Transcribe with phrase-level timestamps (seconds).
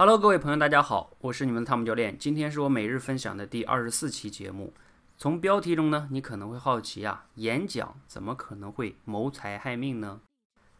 [0.00, 2.16] Hello，各位朋友，大家好，我是你们的汤姆教练。
[2.18, 4.72] 今天是我每日分享的第二十四期节目。
[5.18, 10.22] 从标题中呢，你可能会好奇啊，演讲怎么可能会谋财害命呢？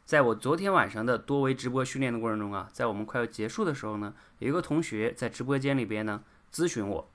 [0.07, 7.07] 在我昨天晚上的多维直播训练的过程中啊，在我们快要结束的时候呢，有一个同学在直播间里边呢咨询我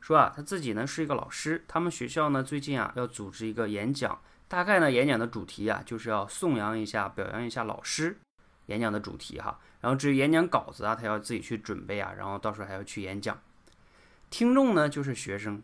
[0.00, 8.18] 说啊，他自己呢是一个老师，他们学校呢最近啊要组织一个演讲，大概呢演讲的主题啊就是要颂扬一下、表扬一下老师。
[8.66, 13.40] 演讲的主题哈，然后至于演讲稿子啊，他要自己去准备啊，然后到时候还要去演讲。
[14.30, 15.62] 听众呢就是学生，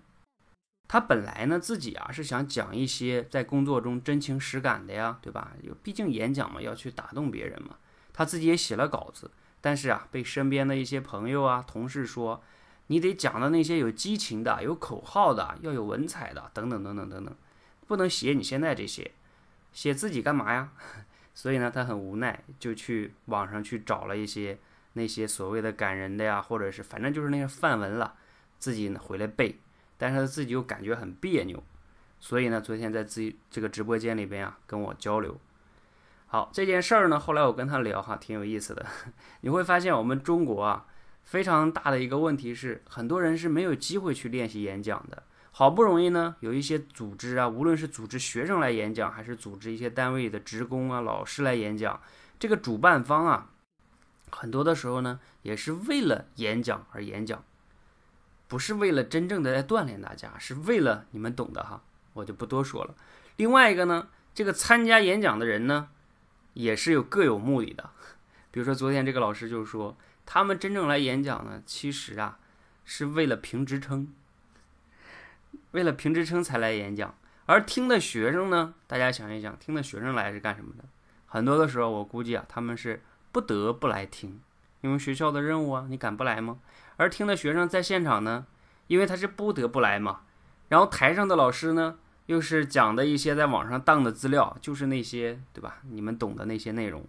[0.87, 5.53] 他本来呢自己啊是想讲一些在工作中真情实感的呀，对吧？
[5.63, 7.77] 有毕竟演讲嘛，要去打动别人嘛。
[8.13, 12.43] 他自己也写了稿子，但是啊，被身边的一些朋友啊、同事说，
[12.89, 17.37] 你得讲的那些有激情的、有口号的、要有文采的，等等等等等等，
[17.87, 19.13] 不能写你现在这些，
[19.73, 20.73] 写自己干嘛呀？
[21.39, 24.59] 所以呢，他很无奈，就去网上去找了一些
[24.95, 28.15] 那些所谓的感人的呀，或者是反正就是那些范文了，
[28.59, 29.57] 自己呢回来背，
[29.97, 31.63] 但是他自己又感觉很别扭，
[32.19, 35.39] 所以呢，昨天在自己这个直播间里边啊跟我交流。
[36.27, 38.85] 好，这件事儿呢，后来我跟他聊哈，挺有意思的。
[39.43, 40.87] 你会发现我们中国啊，
[41.23, 45.23] 非常大的一个问题是，很多人是没有机会去练习演讲的。
[45.59, 52.01] 好不容易呢，有一些组织啊，无论是组织学生来演讲，还是组织一些单位的职工啊、老师来演讲，
[52.39, 53.51] 这个主办方啊，
[54.31, 57.43] 很多的时候呢，也是为了演讲而演讲，
[58.47, 62.95] 不是为了真正的来锻炼大家，是为了你们懂的哈，我就不多说了。
[63.35, 65.89] 另外一个呢，这个参加演讲的人呢，
[66.53, 67.91] 也是有各有目的的。
[68.53, 72.39] 比如说昨天这个老师就说，他们真正来演讲呢，其实啊，
[72.85, 74.15] 是为了评职称。
[75.73, 77.15] 为了评职称才来演讲，
[77.47, 78.75] 而听的学生呢？
[78.87, 80.85] 大家想一想，听的学生来是干什么的？
[81.27, 84.41] 很多的时候，我估计啊，他们是不得不来听，
[84.81, 86.59] 因为学校的任务啊，你敢不来吗？
[86.97, 88.47] 而听的学生在现场呢，
[88.87, 90.21] 因为他是不得不来嘛。
[90.69, 95.79] 然后台上的老师呢，又是讲的一些在网上当的资料，就是那些对吧？
[95.91, 97.07] 你们懂的那些内容，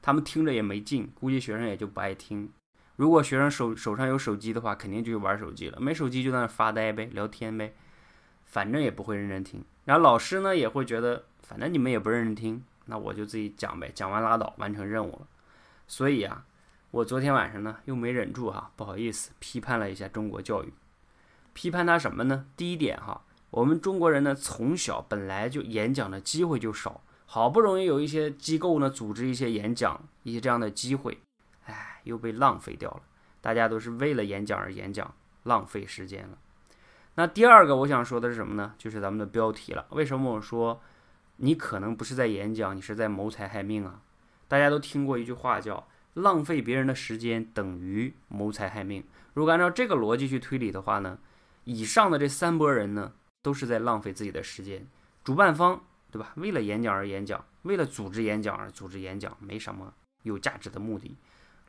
[0.00, 2.50] 他们听着也没劲，估计学生也就不爱听。
[2.98, 7.72] 如果学生手手上有手机的话，肯定就玩手机了；没手机就在那发呆呗，聊天呗，
[8.44, 9.64] 反正也不会认真听。
[9.84, 15.28] 然后老师呢也会觉得，反正你们也不认真听，那我就自己讲呗，讲完拉倒，完成任务了。
[15.86, 16.44] 所以啊，
[16.90, 20.74] 我昨天晚上呢又没忍住哈，不好意思批判了一下中国教育。
[21.52, 22.46] 批判他什么呢？
[22.56, 31.18] 第一点哈，我们中国人呢从小本来就演讲的机会就少，好不容易有一些机构呢组织一些演讲，一些这样的机会。
[32.04, 33.02] 又被浪费掉了。
[33.40, 35.14] 大家都是为了演讲而演讲，
[35.44, 36.38] 浪费时间了。
[37.14, 38.74] 那第二个我想说的是什么呢？
[38.78, 39.86] 就是咱们的标题了。
[39.90, 40.80] 为什么我说
[41.36, 44.02] 你可能不是在演讲，你是在谋财害命啊？
[44.46, 49.04] 大家都听过一句话叫“浪费别人的时间等于谋财害命”。
[49.34, 51.18] 如果按照这个逻辑去推理的话呢，
[51.64, 54.86] 以上的这三波人呢，都是在浪费自己的时间。
[55.22, 56.32] 主办方对吧？
[56.36, 59.92] 为了演讲而演讲，为了组织演讲而组织演讲，没什么
[60.22, 61.16] 有价值的目的。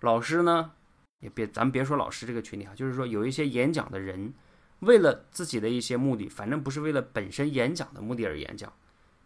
[0.02, 0.72] 老师呢，
[1.20, 4.34] 也别，咱别说老师这个群体啊，就是说有一些演讲的人，
[4.80, 8.72] 为了自己的一些目的，反正不是为了本身演讲的目的而演讲，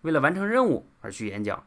[0.01, 1.63] 为了完成任务而去演讲，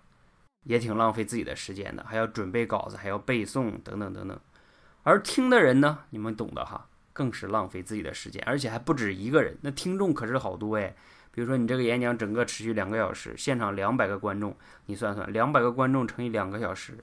[0.65, 4.39] 也挺浪费自己的时间的，还要准备稿子，还要背诵等等等等。
[5.05, 10.97] 而听的人呢，你们懂的哈，更是浪费自己的时间，而且还不止一个人，那听众可是好多哎。
[11.31, 14.57] 比如说你这个演讲整个持续两个小时，现场两百个观众，
[14.87, 16.99] 你算算，两百个观众乘以两个小时，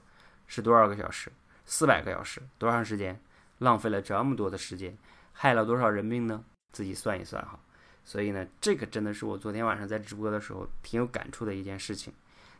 [0.47, 1.31] 是多少个小时？
[1.65, 3.19] 四百个小时，多长时间？
[3.59, 4.97] 浪费了这么多的时间，
[5.31, 6.43] 害了多少人命呢？
[6.71, 7.59] 自己算一算哈。
[8.03, 12.13] 所以呢，这个真的是我昨天晚上在直播的时候挺有感触的一件事情。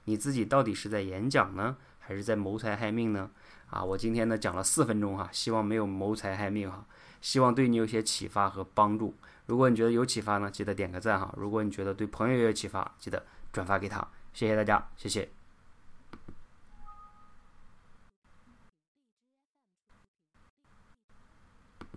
[0.05, 3.29] 你自己到底是在演讲呢，还是在谋财害命呢？
[3.69, 6.85] 啊，我今天呢讲了四分钟哈，希望没有谋财害命哈，
[7.19, 9.13] 希望对你有些启发和帮助。
[9.47, 11.33] 如果你觉得有启发呢，记得点个赞哈。
[11.35, 14.07] 如果你觉得对朋友也有启发，记得转发给他。
[14.33, 15.42] 谢谢大家，谢谢。